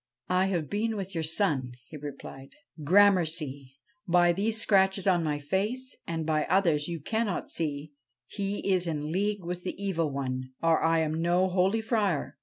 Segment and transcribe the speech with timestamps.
[0.41, 3.75] 'I have been with your son,' he replied.' Grammercy
[4.07, 7.91] I By these scratches on my face, and by others you cannot see,
[8.25, 12.35] he is in league with the Evil One, or I am no holy Friar.